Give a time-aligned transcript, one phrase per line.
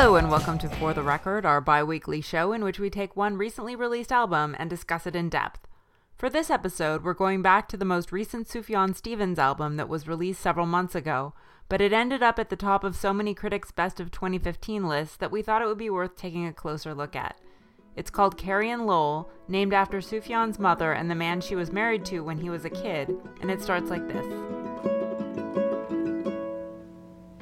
[0.00, 3.16] Hello, and welcome to For the Record, our bi weekly show in which we take
[3.16, 5.66] one recently released album and discuss it in depth.
[6.14, 10.06] For this episode, we're going back to the most recent Sufjan Stevens album that was
[10.06, 11.34] released several months ago,
[11.68, 15.16] but it ended up at the top of so many critics' best of 2015 lists
[15.16, 17.36] that we thought it would be worth taking a closer look at.
[17.96, 22.04] It's called Carrie and Lowell, named after Sufjan's mother and the man she was married
[22.04, 24.57] to when he was a kid, and it starts like this.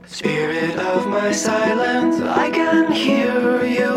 [0.09, 3.91] Spirit of my silence, I can hear you,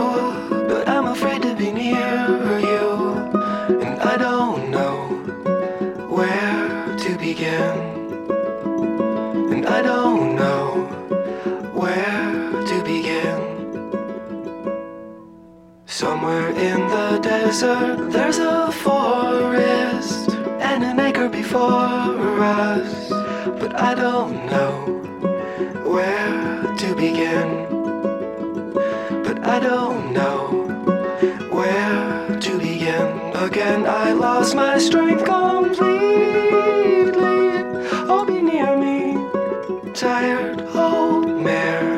[0.50, 3.13] but I'm afraid to be near you,
[3.80, 5.08] and I don't know
[6.09, 7.77] where to begin,
[9.53, 10.88] and I don't know
[11.76, 13.39] where to begin.
[15.86, 23.09] Somewhere in the desert, there's a forest and an acre before us,
[23.59, 25.09] but I don't know
[26.00, 27.50] where to begin.
[29.25, 30.39] But I don't know
[31.58, 33.08] where to begin.
[33.47, 35.89] Again, I lost my strength completely.
[38.11, 38.97] Oh, be near me,
[39.94, 41.89] tired old mare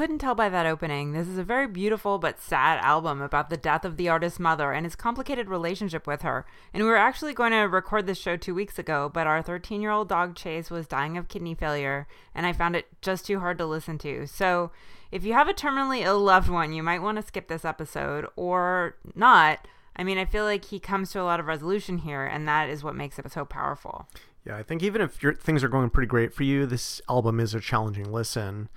[0.00, 3.56] couldn't tell by that opening, this is a very beautiful but sad album about the
[3.58, 6.46] death of the artist's mother and his complicated relationship with her.
[6.72, 9.82] And we were actually going to record this show two weeks ago, but our 13
[9.82, 13.40] year old dog Chase was dying of kidney failure, and I found it just too
[13.40, 14.26] hard to listen to.
[14.26, 14.70] So
[15.12, 18.26] if you have a terminally ill loved one, you might want to skip this episode
[18.36, 19.68] or not.
[19.96, 22.70] I mean, I feel like he comes to a lot of resolution here, and that
[22.70, 24.08] is what makes it so powerful.
[24.46, 27.52] Yeah, I think even if things are going pretty great for you, this album is
[27.52, 28.70] a challenging listen.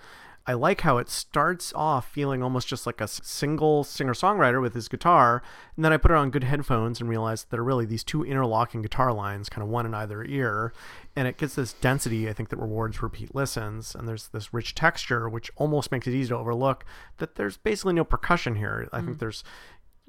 [0.45, 4.73] I like how it starts off feeling almost just like a single singer songwriter with
[4.73, 5.41] his guitar,
[5.75, 8.03] and then I put it on good headphones and realized that there are really these
[8.03, 10.73] two interlocking guitar lines, kind of one in either ear,
[11.15, 14.75] and it gets this density, I think, that rewards repeat listens, and there's this rich
[14.75, 16.83] texture, which almost makes it easy to overlook
[17.19, 18.89] that there's basically no percussion here.
[18.91, 19.19] I think mm.
[19.19, 19.45] there's,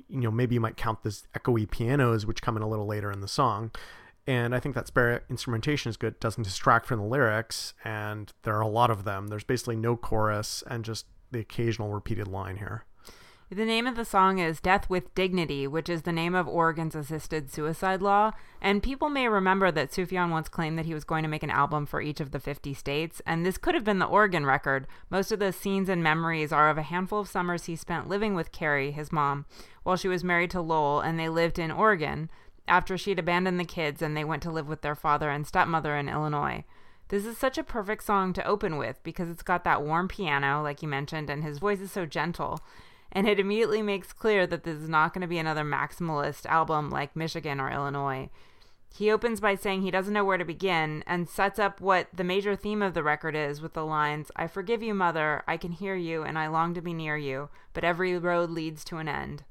[0.08, 3.12] you know, maybe you might count this echoey pianos, which come in a little later
[3.12, 3.70] in the song
[4.26, 6.14] and I think that spare instrumentation is good.
[6.14, 9.28] It doesn't distract from the lyrics, and there are a lot of them.
[9.28, 12.84] There's basically no chorus and just the occasional repeated line here.
[13.50, 16.94] The name of the song is Death with Dignity, which is the name of Oregon's
[16.94, 18.32] assisted suicide law.
[18.60, 21.50] And people may remember that Sufjan once claimed that he was going to make an
[21.50, 24.86] album for each of the 50 states, and this could have been the Oregon record.
[25.10, 28.34] Most of the scenes and memories are of a handful of summers he spent living
[28.34, 29.44] with Carrie, his mom,
[29.82, 32.30] while she was married to Lowell, and they lived in Oregon
[32.66, 35.96] after she'd abandoned the kids and they went to live with their father and stepmother
[35.96, 36.64] in Illinois.
[37.08, 40.62] This is such a perfect song to open with because it's got that warm piano,
[40.62, 42.60] like you mentioned, and his voice is so gentle.
[43.12, 46.90] And it immediately makes clear that this is not going to be another maximalist album
[46.90, 48.30] like Michigan or Illinois.
[48.96, 52.24] He opens by saying he doesn't know where to begin and sets up what the
[52.24, 55.72] major theme of the record is with the lines I forgive you, mother, I can
[55.72, 59.08] hear you, and I long to be near you, but every road leads to an
[59.08, 59.42] end.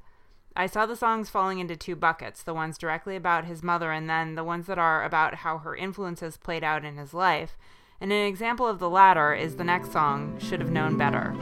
[0.56, 4.08] I saw the songs falling into two buckets the ones directly about his mother, and
[4.08, 7.58] then the ones that are about how her influences played out in his life.
[8.00, 11.34] And an example of the latter is the next song, Should Have Known Better.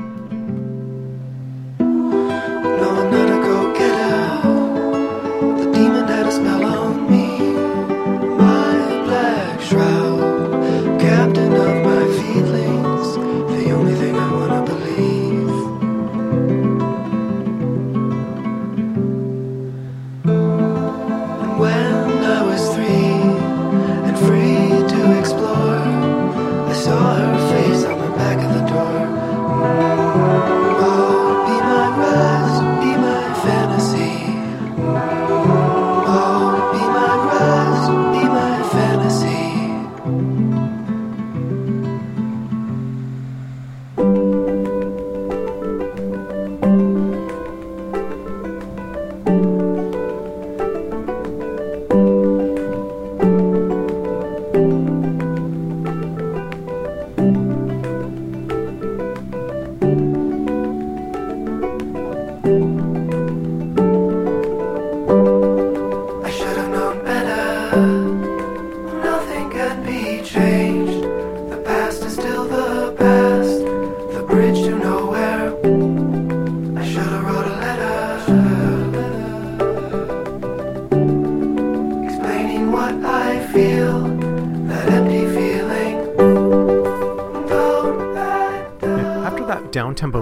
[6.39, 7.10] No,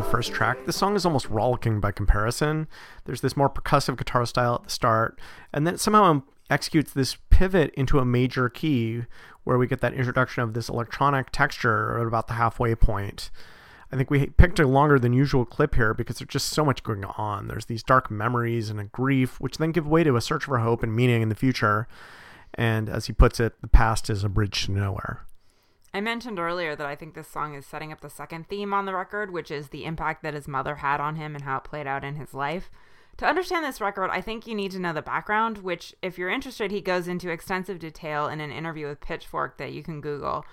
[0.01, 2.67] first track, the song is almost rollicking by comparison.
[3.05, 5.19] There's this more percussive guitar style at the start,
[5.53, 9.03] and then it somehow executes this pivot into a major key
[9.43, 13.29] where we get that introduction of this electronic texture at about the halfway point.
[13.91, 16.83] I think we picked a longer than usual clip here because there's just so much
[16.83, 17.47] going on.
[17.47, 20.59] There's these dark memories and a grief, which then give way to a search for
[20.59, 21.87] hope and meaning in the future.
[22.53, 25.25] And as he puts it, the past is a bridge to nowhere.
[25.93, 28.85] I mentioned earlier that I think this song is setting up the second theme on
[28.85, 31.63] the record, which is the impact that his mother had on him and how it
[31.63, 32.69] played out in his life.
[33.17, 36.29] To understand this record, I think you need to know the background, which, if you're
[36.29, 40.45] interested, he goes into extensive detail in an interview with Pitchfork that you can Google.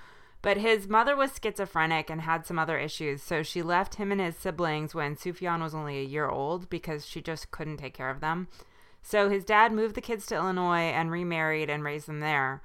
[0.43, 4.21] But his mother was schizophrenic and had some other issues, so she left him and
[4.21, 8.11] his siblings when Sufjan was only a year old because she just couldn't take care
[8.11, 8.49] of them.
[9.03, 12.63] So his dad moved the kids to Illinois and remarried and raised them there.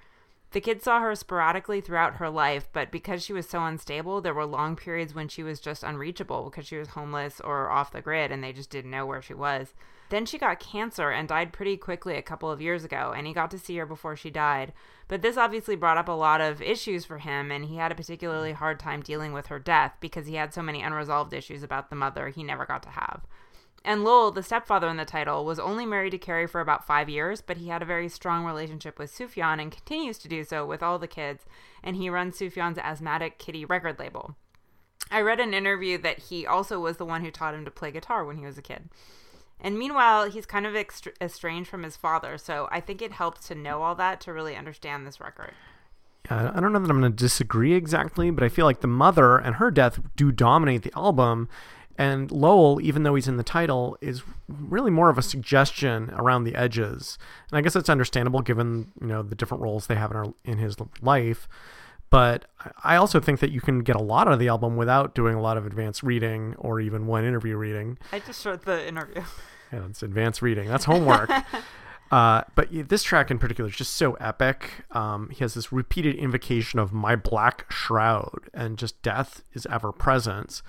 [0.51, 4.33] The kids saw her sporadically throughout her life, but because she was so unstable, there
[4.33, 8.01] were long periods when she was just unreachable because she was homeless or off the
[8.01, 9.73] grid and they just didn't know where she was.
[10.09, 13.31] Then she got cancer and died pretty quickly a couple of years ago, and he
[13.31, 14.73] got to see her before she died.
[15.07, 17.95] But this obviously brought up a lot of issues for him, and he had a
[17.95, 21.89] particularly hard time dealing with her death because he had so many unresolved issues about
[21.89, 23.21] the mother he never got to have.
[23.83, 27.09] And Lowell, the stepfather in the title, was only married to Carrie for about five
[27.09, 30.65] years, but he had a very strong relationship with Sufjan and continues to do so
[30.65, 31.45] with all the kids,
[31.83, 34.35] and he runs Sufjan's Asthmatic Kitty record label.
[35.09, 37.91] I read an interview that he also was the one who taught him to play
[37.91, 38.89] guitar when he was a kid.
[39.59, 40.75] And meanwhile, he's kind of
[41.19, 44.55] estranged from his father, so I think it helps to know all that to really
[44.55, 45.53] understand this record.
[46.29, 49.37] I don't know that I'm going to disagree exactly, but I feel like the mother
[49.37, 51.49] and her death do dominate the album.
[52.01, 56.45] And Lowell, even though he's in the title, is really more of a suggestion around
[56.45, 57.19] the edges.
[57.51, 60.33] And I guess it's understandable given you know the different roles they have in, our,
[60.43, 61.47] in his life.
[62.09, 62.45] But
[62.83, 65.35] I also think that you can get a lot out of the album without doing
[65.35, 67.99] a lot of advanced reading or even one interview reading.
[68.11, 69.21] I just wrote the interview.
[69.71, 70.67] Yeah, it's advanced reading.
[70.67, 71.31] That's homework.
[72.11, 74.83] uh, but this track in particular is just so epic.
[74.91, 79.93] Um, he has this repeated invocation of my black shroud, and just death is ever
[79.93, 80.61] present.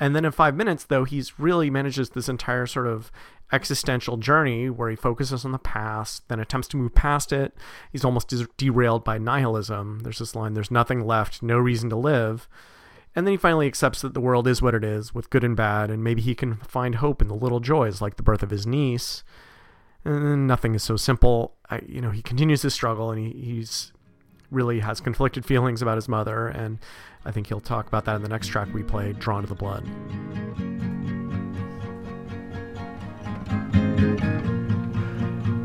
[0.00, 3.10] And then in five minutes, though, he's really manages this entire sort of
[3.50, 7.54] existential journey where he focuses on the past, then attempts to move past it.
[7.90, 10.00] He's almost derailed by nihilism.
[10.00, 12.48] There's this line, there's nothing left, no reason to live.
[13.16, 15.56] And then he finally accepts that the world is what it is, with good and
[15.56, 18.50] bad, and maybe he can find hope in the little joys like the birth of
[18.50, 19.24] his niece.
[20.04, 21.54] And nothing is so simple.
[21.68, 23.92] I, you know, he continues to struggle, and he, he's
[24.50, 26.78] really has conflicted feelings about his mother, and
[27.24, 29.54] I think he'll talk about that in the next track we play, Drawn to the
[29.54, 29.84] Blood.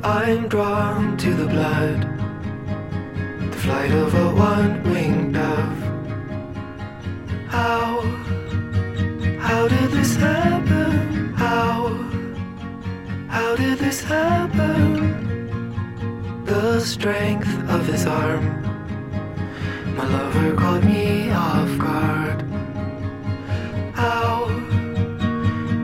[0.06, 2.02] I'm drawn to the blood,
[3.52, 5.78] the flight of a one winged dove.
[7.48, 8.02] How,
[9.40, 11.34] how did this happen?
[11.36, 11.88] How,
[13.30, 15.24] how did this happen?
[16.44, 18.63] The strength of his arm,
[19.96, 22.42] my lover caught me off guard.
[23.94, 24.48] How,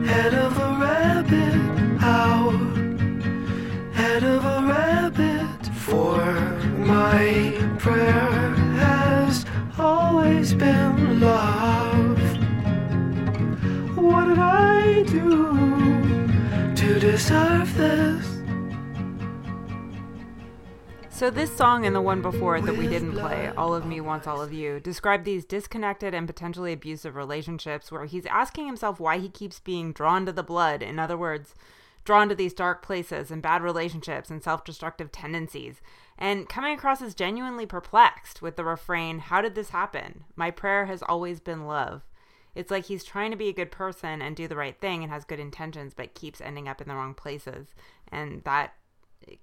[0.04, 2.50] head of a rabbit, how,
[3.92, 6.24] head of a rabbit, for
[6.76, 8.54] my prayer
[8.84, 9.46] has
[9.78, 12.20] always been love.
[13.96, 18.29] What did I do to deserve this?
[21.20, 24.00] So, this song and the one before it that we didn't play, All of Me
[24.00, 28.98] Wants All of You, describe these disconnected and potentially abusive relationships where he's asking himself
[28.98, 30.82] why he keeps being drawn to the blood.
[30.82, 31.54] In other words,
[32.06, 35.82] drawn to these dark places and bad relationships and self destructive tendencies,
[36.16, 40.24] and coming across as genuinely perplexed with the refrain, How did this happen?
[40.36, 42.00] My prayer has always been love.
[42.54, 45.12] It's like he's trying to be a good person and do the right thing and
[45.12, 47.74] has good intentions, but keeps ending up in the wrong places.
[48.10, 48.72] And that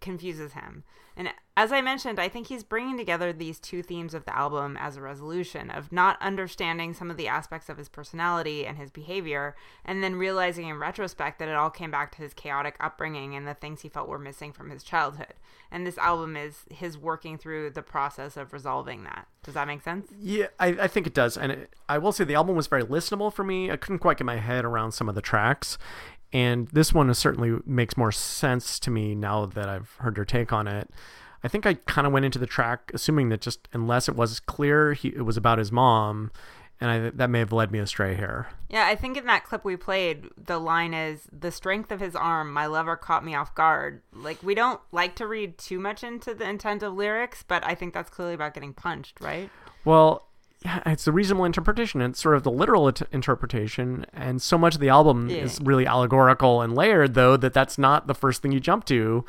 [0.01, 0.83] confuses him.
[1.15, 4.77] And as I mentioned, I think he's bringing together these two themes of the album
[4.79, 8.91] as a resolution of not understanding some of the aspects of his personality and his
[8.91, 13.35] behavior, and then realizing in retrospect that it all came back to his chaotic upbringing
[13.35, 15.33] and the things he felt were missing from his childhood.
[15.71, 19.27] And this album is his working through the process of resolving that.
[19.43, 20.11] Does that make sense?
[20.19, 21.37] Yeah, I, I think it does.
[21.37, 23.71] And it, I will say the album was very listenable for me.
[23.71, 25.77] I couldn't quite get my head around some of the tracks
[26.33, 30.51] and this one certainly makes more sense to me now that I've heard your take
[30.51, 30.89] on it.
[31.43, 34.39] I think I kind of went into the track assuming that just unless it was
[34.39, 36.31] clear he, it was about his mom,
[36.79, 38.47] and I, that may have led me astray here.
[38.69, 42.15] Yeah, I think in that clip we played, the line is the strength of his
[42.15, 44.01] arm, my lover caught me off guard.
[44.13, 47.73] Like, we don't like to read too much into the intent of lyrics, but I
[47.73, 49.49] think that's clearly about getting punched, right?
[49.85, 50.27] Well,
[50.85, 52.01] it's a reasonable interpretation.
[52.01, 55.37] It's sort of the literal it- interpretation, and so much of the album Yeah.
[55.37, 59.23] is really allegorical and layered, though that that's not the first thing you jump to.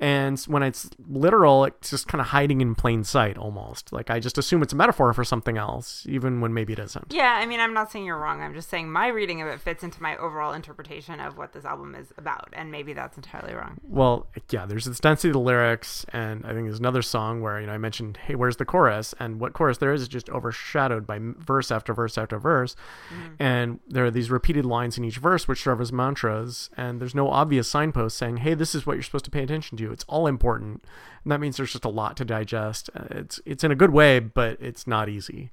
[0.00, 3.92] And when it's literal, it's just kind of hiding in plain sight almost.
[3.92, 7.12] Like I just assume it's a metaphor for something else, even when maybe it isn't.
[7.12, 8.40] Yeah, I mean, I'm not saying you're wrong.
[8.40, 11.64] I'm just saying my reading of it fits into my overall interpretation of what this
[11.64, 13.78] album is about, and maybe that's entirely wrong.
[13.82, 17.60] Well, yeah, there's the density of the lyrics, and I think there's another song where
[17.60, 20.30] you know I mentioned, "Hey, where's the chorus?" And what chorus there is is just
[20.30, 22.76] overshadowed by verse after verse after verse,
[23.12, 23.34] mm-hmm.
[23.40, 27.14] and there are these repeated lines in each verse which serve as mantras, and there's
[27.14, 30.04] no obvious signpost saying, "Hey, this is what you're supposed to pay attention to." It's
[30.08, 30.84] all important,
[31.24, 32.90] and that means there's just a lot to digest.
[32.94, 35.50] Uh, it's it's in a good way, but it's not easy.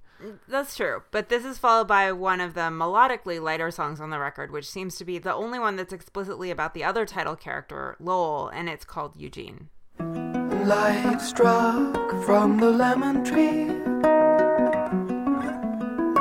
[0.47, 1.03] That's true.
[1.11, 4.69] But this is followed by one of the melodically lighter songs on the record, which
[4.69, 8.69] seems to be the only one that's explicitly about the other title character, Lowell, and
[8.69, 9.69] it's called Eugene.
[9.99, 13.65] Light struck from the lemon tree.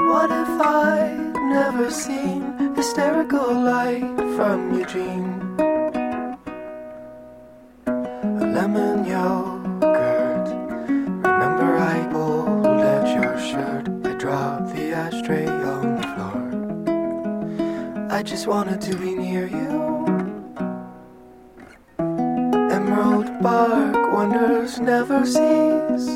[0.09, 5.44] What if I'd never seen hysterical light from Eugene?
[8.55, 10.49] Lemon yogurt.
[10.89, 12.65] Remember, I pulled
[13.09, 13.89] your shirt.
[14.07, 16.39] I dropped the ashtray on the floor.
[18.13, 20.07] I just wanted to be near you.
[22.71, 26.07] Emerald Park wonders never cease.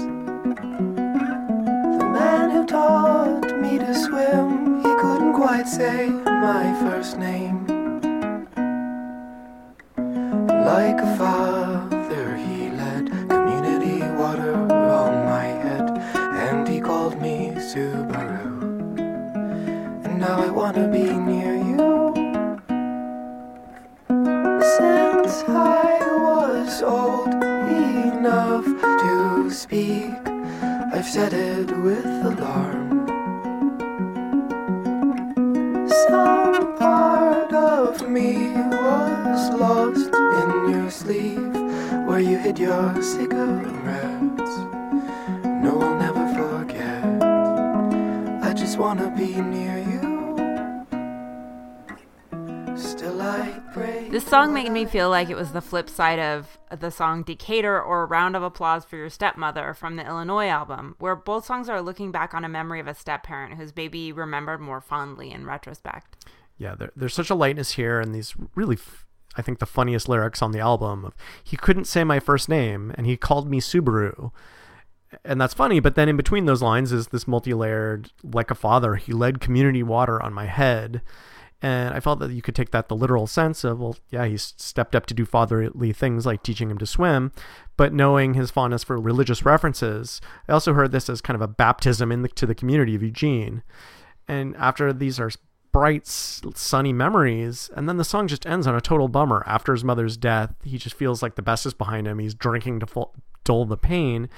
[1.99, 7.67] The man who taught me to swim, he couldn't quite say my first name.
[10.47, 11.48] Like a father
[20.69, 22.13] wanna be near you.
[24.77, 28.67] Since I was old enough
[29.03, 30.13] to speak,
[30.93, 33.09] I've said it with alarm.
[35.89, 38.53] Some part of me
[38.85, 41.55] was lost in your sleeve
[42.07, 44.55] where you hid your cigarettes.
[45.65, 47.23] No, I'll never forget.
[48.43, 49.98] I just wanna be near you.
[54.11, 57.79] This song made me feel like it was the flip side of the song Decatur
[57.81, 61.83] or Round of Applause for Your Stepmother from the Illinois album, where both songs are
[61.83, 65.45] looking back on a memory of a step parent who's maybe remembered more fondly in
[65.45, 66.25] retrospect.
[66.57, 69.05] Yeah, there, there's such a lightness here, and these really, f-
[69.37, 71.05] I think, the funniest lyrics on the album.
[71.05, 74.33] Of, he couldn't say my first name, and he called me Subaru
[75.25, 78.97] and that's funny but then in between those lines is this multi-layered like a father
[78.97, 81.01] he led community water on my head
[81.61, 84.55] and I felt that you could take that the literal sense of, well, yeah, he's
[84.57, 87.33] stepped up to do fatherly things like teaching him to swim,
[87.77, 91.49] but knowing his fondness for religious references, I also heard this as kind of a
[91.49, 93.63] baptism in the, the community of Eugene.
[94.29, 95.31] And after these are
[95.73, 99.43] bright, sunny memories, and then the song just ends on a total bummer.
[99.47, 102.19] After his mother's death, he just feels like the best is behind him.
[102.19, 103.07] He's drinking to
[103.45, 104.29] dull the pain,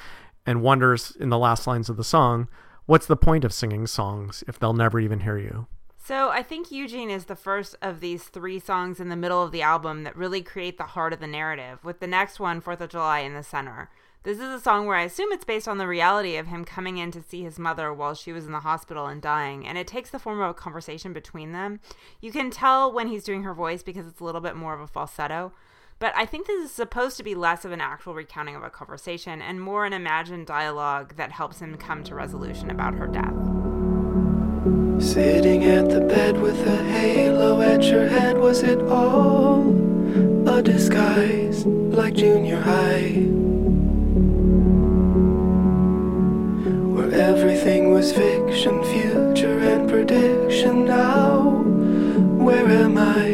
[0.47, 2.49] and wonders in the last lines of the song,
[2.87, 5.67] what's the point of singing songs if they'll never even hear you?
[6.03, 9.53] So I think Eugene is the first of these three songs in the middle of
[9.53, 12.81] the album that really create the heart of the narrative, with the next one, Fourth
[12.81, 13.91] of July, in the center.
[14.23, 16.97] This is a song where I assume it's based on the reality of him coming
[16.99, 19.87] in to see his mother while she was in the hospital and dying, and it
[19.87, 21.81] takes the form of a conversation between them.
[22.21, 24.81] You can tell when he's doing her voice because it's a little bit more of
[24.81, 25.53] a falsetto.
[25.99, 28.71] But I think this is supposed to be less of an actual recounting of a
[28.71, 33.70] conversation and more an imagined dialogue that helps him come to resolution about her death.
[35.01, 39.63] Sitting at the bed with a halo at your head, was it all
[40.47, 43.13] a disguise like junior high?
[46.95, 50.85] Where everything was fiction, future, and prediction.
[50.85, 51.49] Now,
[52.45, 53.31] where am I?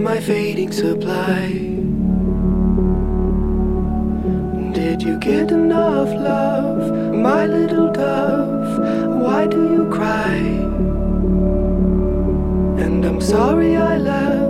[0.00, 1.48] My fading supply.
[4.72, 7.91] Did you get enough love, my little
[13.22, 14.41] sorry I left,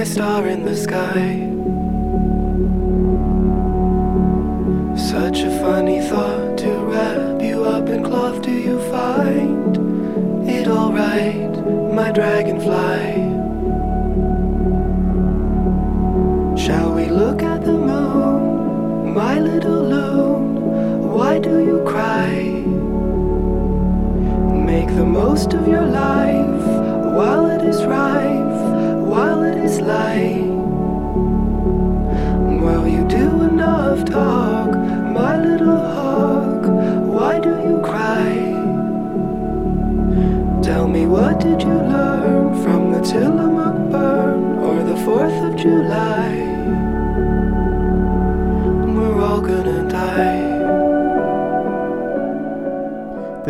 [0.00, 1.28] my star in the sky.
[4.96, 8.40] Such a funny thought to wrap you up in cloth.
[8.40, 9.76] Do you find
[10.48, 11.52] it alright,
[11.92, 13.08] my dragonfly?
[16.64, 21.12] Shall we look at the moon, my little loon?
[21.12, 22.40] Why do you cry?
[24.72, 26.64] Make the most of your life
[27.18, 28.39] while it is right.
[32.60, 36.66] While you do enough talk, my little hawk,
[37.06, 38.28] why do you cry?
[40.62, 46.28] Tell me what did you learn from the Tillamook burn or the 4th of July?
[48.94, 50.49] We're all gonna die.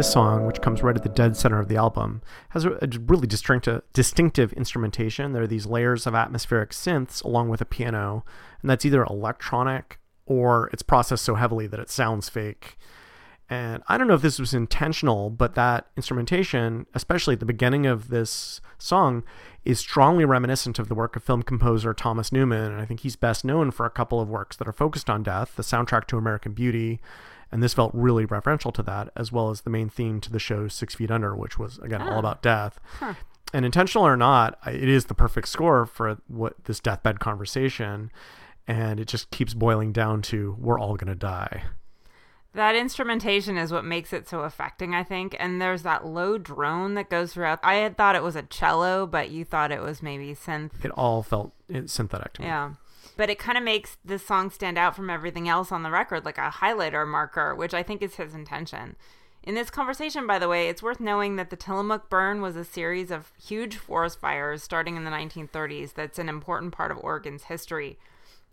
[0.01, 3.27] This song, which comes right at the dead center of the album, has a, really
[3.27, 5.35] distinctive, distinctive instrumentation.
[5.35, 8.25] There are these layers of atmospheric synths along with a piano,
[8.63, 12.79] and that's either electronic or it's processed so heavily that it sounds fake.
[13.51, 17.85] And I don't know if this was intentional, but that instrumentation, especially at the beginning
[17.85, 19.23] of this song,
[19.67, 22.73] is strongly reminiscent of the work of film composer Thomas Newman.
[22.73, 25.23] And I think he's best known for a couple of works that are focused on
[25.23, 27.03] death the soundtrack to American Beauty.
[27.53, 30.39] And this felt really referential to that, as well as the main theme to the
[30.39, 32.19] show Six Feet Under, which was, again, all Ah.
[32.21, 32.79] about death.
[33.01, 33.15] Huh.
[33.53, 38.13] And intentional or not, it is the perfect score for what this deathbed conversation.
[38.69, 41.65] And it just keeps boiling down to we're all going to die.
[42.53, 45.37] That instrumentation is what makes it so affecting, I think.
[45.41, 47.59] And there's that low drone that goes throughout.
[47.65, 50.85] I had thought it was a cello, but you thought it was maybe synth.
[50.85, 51.53] It all felt
[51.87, 52.49] synthetic to me.
[52.49, 52.71] Yeah.
[53.21, 56.25] But it kind of makes this song stand out from everything else on the record,
[56.25, 58.97] like a highlighter marker, which I think is his intention.
[59.43, 62.65] In this conversation, by the way, it's worth knowing that the Tillamook burn was a
[62.65, 67.43] series of huge forest fires starting in the 1930s that's an important part of Oregon's
[67.43, 67.99] history.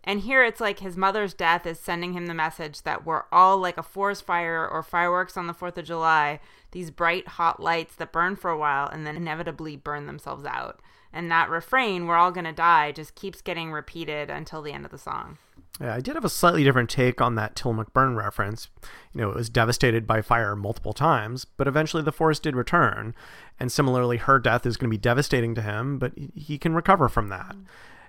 [0.04, 3.56] And here it's like his mother's death is sending him the message that we're all
[3.56, 6.40] like a forest fire or fireworks on the 4th of July,
[6.72, 10.78] these bright, hot lights that burn for a while and then inevitably burn themselves out.
[11.12, 14.84] And that refrain, we're all going to die, just keeps getting repeated until the end
[14.84, 15.38] of the song.
[15.80, 18.68] Yeah, I did have a slightly different take on that Till burn reference.
[19.14, 23.14] You know, it was devastated by fire multiple times, but eventually the forest did return.
[23.60, 27.08] And similarly, her death is going to be devastating to him, but he can recover
[27.08, 27.56] from that.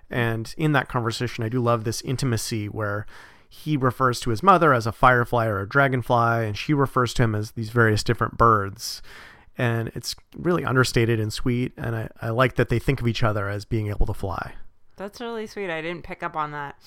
[0.10, 3.06] And in that conversation, I do love this intimacy where
[3.48, 7.24] he refers to his mother as a firefly or a dragonfly, and she refers to
[7.24, 9.02] him as these various different birds.
[9.60, 13.24] And it's really understated and sweet, and I, I like that they think of each
[13.24, 14.54] other as being able to fly.
[14.96, 15.70] That's really sweet.
[15.70, 16.80] I didn't pick up on that.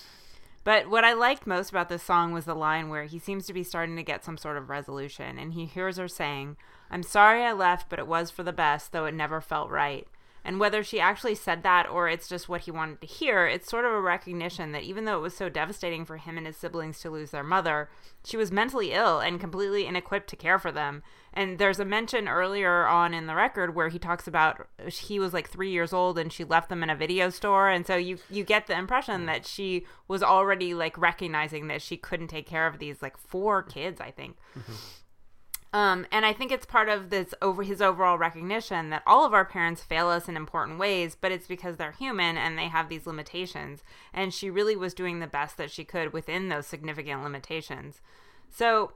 [0.64, 3.52] But what I liked most about this song was the line where he seems to
[3.52, 6.56] be starting to get some sort of resolution, and he hears her saying,
[6.90, 10.08] I'm sorry I left, but it was for the best, though it never felt right.
[10.44, 13.70] And whether she actually said that or it's just what he wanted to hear, it's
[13.70, 16.56] sort of a recognition that even though it was so devastating for him and his
[16.56, 17.88] siblings to lose their mother,
[18.24, 21.02] she was mentally ill and completely inequipped to care for them.
[21.32, 25.32] And there's a mention earlier on in the record where he talks about he was
[25.32, 27.68] like three years old and she left them in a video store.
[27.68, 31.96] And so you you get the impression that she was already like recognizing that she
[31.96, 34.36] couldn't take care of these like four kids, I think.
[34.58, 34.72] Mm-hmm.
[35.74, 39.32] Um, and I think it's part of this over his overall recognition that all of
[39.32, 42.88] our parents fail us in important ways, but it's because they're human and they have
[42.88, 43.82] these limitations.
[44.12, 48.02] And she really was doing the best that she could within those significant limitations.
[48.50, 48.92] So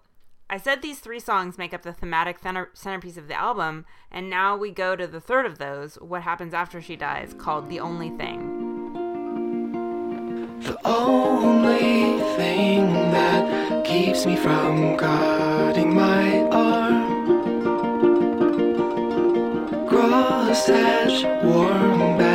[0.50, 4.28] I said these three songs make up the thematic center- centerpiece of the album, and
[4.28, 7.80] now we go to the third of those, What Happens After She Dies, called The
[7.80, 8.55] Only Thing.
[10.62, 17.06] The only thing that keeps me from cutting my arm.
[19.86, 22.25] Cross edge, warm bath,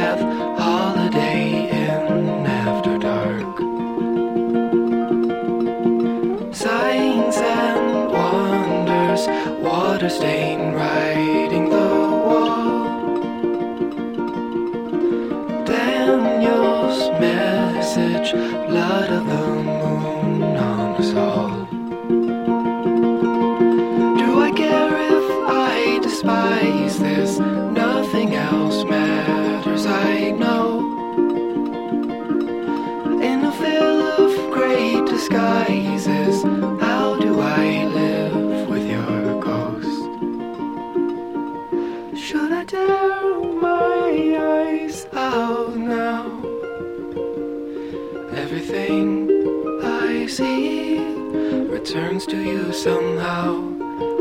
[52.02, 53.62] returns to you somehow.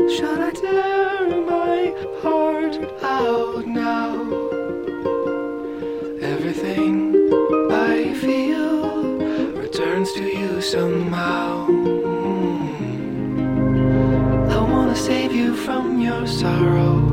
[0.07, 4.11] Should I tear my heart out now?
[6.21, 7.15] Everything
[7.71, 9.17] I feel
[9.53, 11.65] returns to you somehow.
[14.55, 17.10] I wanna save you from your sorrow.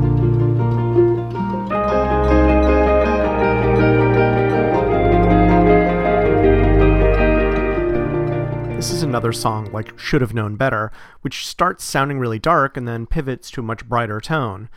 [9.09, 10.91] Another song like Should Have Known Better,
[11.21, 14.69] which starts sounding really dark and then pivots to a much brighter tone.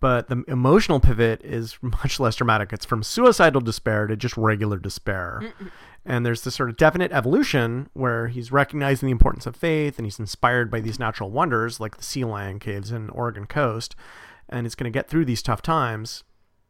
[0.00, 2.72] But the emotional pivot is much less dramatic.
[2.72, 5.40] It's from suicidal despair to just regular despair.
[5.42, 5.70] Mm-mm.
[6.04, 10.06] And there's this sort of definite evolution where he's recognizing the importance of faith and
[10.06, 13.96] he's inspired by these natural wonders like the sea lion caves in Oregon coast.
[14.48, 16.24] And he's going to get through these tough times,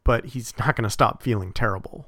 [0.04, 2.06] but he's not going to stop feeling terrible.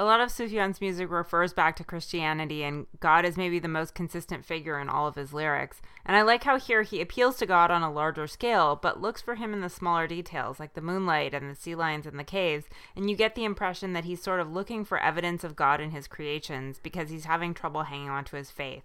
[0.00, 3.94] A lot of Sufjan's music refers back to Christianity, and God is maybe the most
[3.94, 5.82] consistent figure in all of his lyrics.
[6.06, 9.20] And I like how here he appeals to God on a larger scale, but looks
[9.20, 12.24] for him in the smaller details, like the moonlight and the sea lions in the
[12.24, 12.64] caves.
[12.96, 15.90] And you get the impression that he's sort of looking for evidence of God in
[15.90, 18.84] his creations because he's having trouble hanging on to his faith.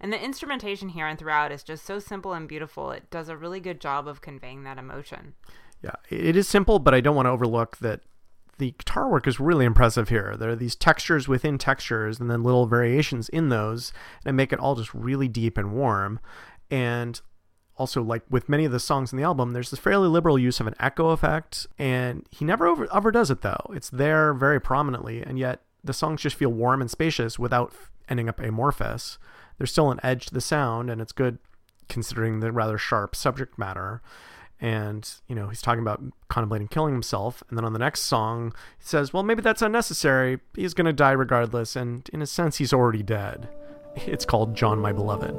[0.00, 2.92] And the instrumentation here and throughout is just so simple and beautiful.
[2.92, 5.34] It does a really good job of conveying that emotion.
[5.82, 8.02] Yeah, it is simple, but I don't want to overlook that
[8.62, 10.36] the guitar work is really impressive here.
[10.38, 13.92] There are these textures within textures and then little variations in those
[14.24, 16.20] and make it all just really deep and warm.
[16.70, 17.20] And
[17.76, 20.60] also, like with many of the songs in the album, there's this fairly liberal use
[20.60, 23.66] of an echo effect, and he never over, overdoes it though.
[23.74, 27.74] It's there very prominently, and yet the songs just feel warm and spacious without
[28.08, 29.18] ending up amorphous.
[29.58, 31.38] There's still an edge to the sound, and it's good
[31.88, 34.02] considering the rather sharp subject matter
[34.62, 37.42] and you know he's talking about contemplating killing himself.
[37.48, 40.38] And then on the next song he says well maybe that's unnecessary.
[40.54, 41.76] He's going to die regardless.
[41.76, 43.48] And in a sense he's already dead.
[43.94, 45.36] It's called john my beloved.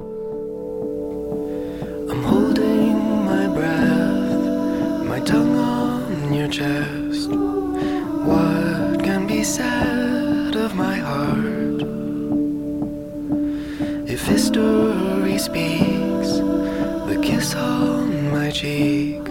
[2.11, 7.29] I'm holding my breath my tongue on your chest.
[7.31, 11.81] What can be said of my heart?
[14.07, 16.29] If history speaks
[17.07, 17.53] the kiss
[18.43, 19.25] my cheek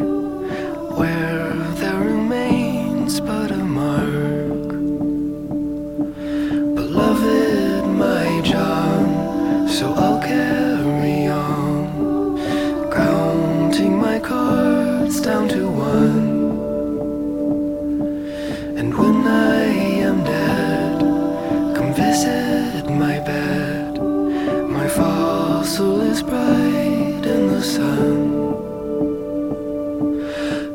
[0.96, 3.61] where there remains but a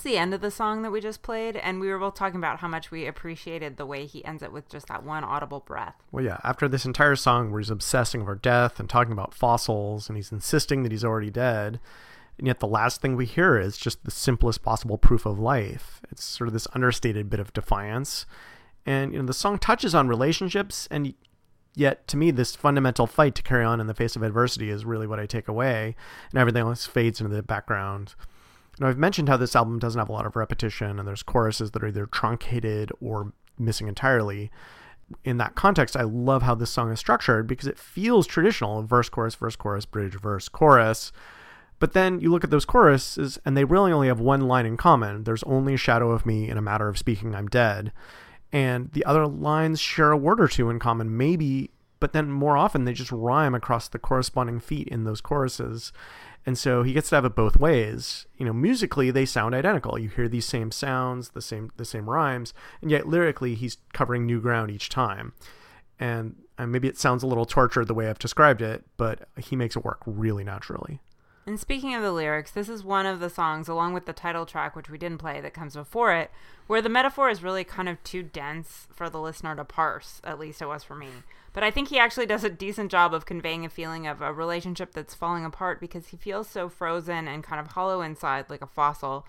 [0.00, 2.38] That's the end of the song that we just played, and we were both talking
[2.38, 5.60] about how much we appreciated the way he ends it with just that one audible
[5.60, 5.96] breath.
[6.10, 10.08] Well, yeah, after this entire song where he's obsessing over death and talking about fossils
[10.08, 11.80] and he's insisting that he's already dead,
[12.38, 16.00] and yet the last thing we hear is just the simplest possible proof of life.
[16.10, 18.24] It's sort of this understated bit of defiance.
[18.86, 21.12] And you know, the song touches on relationships and
[21.74, 24.86] yet to me this fundamental fight to carry on in the face of adversity is
[24.86, 25.94] really what I take away
[26.30, 28.14] and everything else fades into the background.
[28.80, 31.72] Now, I've mentioned how this album doesn't have a lot of repetition, and there's choruses
[31.72, 34.50] that are either truncated or missing entirely.
[35.22, 39.10] In that context, I love how this song is structured because it feels traditional verse,
[39.10, 41.12] chorus, verse, chorus, bridge, verse, chorus.
[41.78, 44.78] But then you look at those choruses, and they really only have one line in
[44.78, 47.92] common there's only a shadow of me in a matter of speaking, I'm dead.
[48.50, 52.56] And the other lines share a word or two in common, maybe, but then more
[52.56, 55.92] often they just rhyme across the corresponding feet in those choruses.
[56.46, 58.26] And so he gets to have it both ways.
[58.36, 59.98] You know, musically they sound identical.
[59.98, 64.26] You hear these same sounds, the same the same rhymes, and yet lyrically he's covering
[64.26, 65.32] new ground each time.
[65.98, 69.54] And, and maybe it sounds a little tortured the way I've described it, but he
[69.54, 71.00] makes it work really naturally.
[71.46, 74.44] And speaking of the lyrics, this is one of the songs, along with the title
[74.44, 76.30] track, which we didn't play, that comes before it,
[76.66, 80.20] where the metaphor is really kind of too dense for the listener to parse.
[80.22, 81.08] At least it was for me.
[81.52, 84.32] But I think he actually does a decent job of conveying a feeling of a
[84.32, 88.62] relationship that's falling apart because he feels so frozen and kind of hollow inside, like
[88.62, 89.26] a fossil.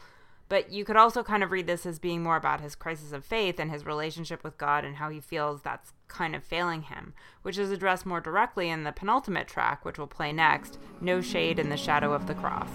[0.50, 3.24] But you could also kind of read this as being more about his crisis of
[3.24, 7.14] faith and his relationship with God and how he feels that's kind of failing him,
[7.42, 11.58] which is addressed more directly in the penultimate track, which we'll play next No Shade
[11.58, 12.70] in the Shadow of the Cross.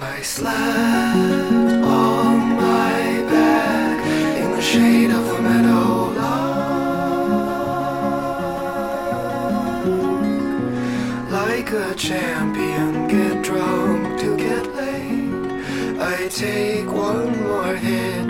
[0.00, 4.06] I slept on my back
[4.38, 5.98] in the shade of the meadow
[11.68, 16.00] Like a champion, get drunk to get laid.
[16.00, 18.27] I take one more hit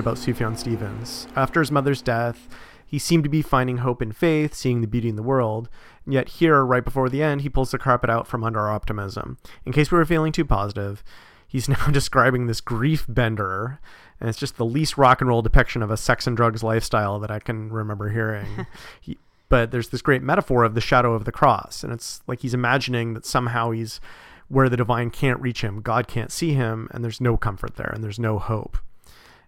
[0.00, 1.28] worried about Sufjan Stevens.
[1.36, 2.48] After his mother's death,
[2.86, 5.68] he seemed to be finding hope in faith, seeing the beauty in the world.
[6.04, 8.70] And yet, here, right before the end, he pulls the carpet out from under our
[8.70, 9.36] optimism.
[9.66, 11.04] In case we were feeling too positive,
[11.46, 13.78] he's now describing this grief bender,
[14.18, 17.18] and it's just the least rock and roll depiction of a sex and drugs lifestyle
[17.20, 18.66] that I can remember hearing.
[19.00, 19.18] he,
[19.50, 22.54] but there's this great metaphor of the shadow of the cross, and it's like he's
[22.54, 24.00] imagining that somehow he's
[24.48, 27.92] where the divine can't reach him, God can't see him, and there's no comfort there,
[27.94, 28.78] and there's no hope.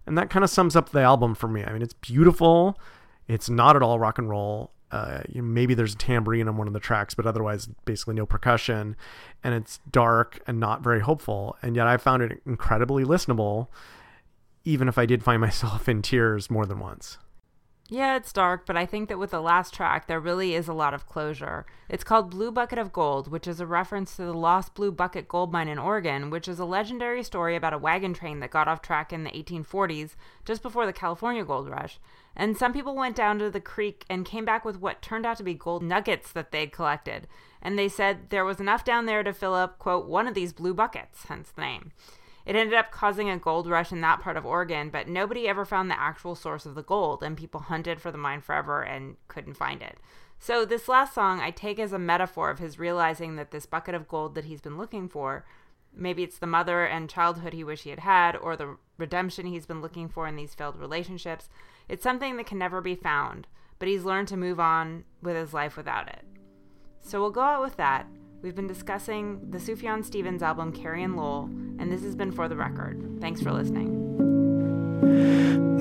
[0.07, 1.65] And that kind of sums up the album for me.
[1.65, 2.79] I mean, it's beautiful.
[3.29, 4.73] It's not at all rock and roll.
[4.91, 8.95] Uh, maybe there's a tambourine on one of the tracks, but otherwise, basically no percussion.
[9.43, 11.57] And it's dark and not very hopeful.
[11.63, 13.69] And yet, I found it incredibly listenable,
[14.65, 17.19] even if I did find myself in tears more than once.
[17.93, 20.73] Yeah, it's dark, but I think that with the last track, there really is a
[20.73, 21.67] lot of closure.
[21.91, 25.29] It's called Blue Bucket of Gold, which is a reference to the Lost Blue Bucket
[25.29, 28.67] gold mine in Oregon, which is a legendary story about a wagon train that got
[28.67, 30.15] off track in the 1840s,
[30.47, 32.01] just before the California gold rush.
[32.35, 35.37] And some people went down to the creek and came back with what turned out
[35.37, 37.29] to be gold nuggets that they'd collected.
[37.61, 40.55] And they said there was enough down there to fill up, quote, one of these
[40.55, 41.93] blue buckets, hence the name.
[42.45, 45.65] It ended up causing a gold rush in that part of Oregon, but nobody ever
[45.65, 49.17] found the actual source of the gold, and people hunted for the mine forever and
[49.29, 49.99] couldn't find it.
[50.39, 53.95] So, this last song I take as a metaphor of his realizing that this bucket
[53.95, 55.45] of gold that he's been looking for
[55.95, 59.67] maybe it's the mother and childhood he wish he had had, or the redemption he's
[59.67, 61.49] been looking for in these failed relationships.
[61.89, 63.47] It's something that can never be found,
[63.79, 66.25] but he's learned to move on with his life without it.
[67.01, 68.07] So, we'll go out with that.
[68.43, 71.45] We've been discussing the Sufjan Stevens album Carrie and Lowell,
[71.79, 73.19] and this has been For the Record.
[73.21, 74.01] Thanks for listening.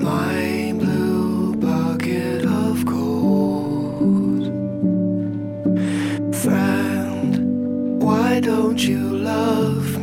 [0.00, 4.44] My blue bucket of gold.
[6.36, 10.01] Friend, why don't you love me?